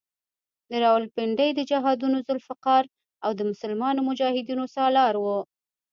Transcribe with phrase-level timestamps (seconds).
[0.69, 2.83] د راولپنډۍ د جهادونو ذوالفقار
[3.25, 5.39] او د مسلمانو مجاهدینو سالار وو.